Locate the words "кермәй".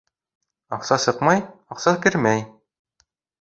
2.07-2.43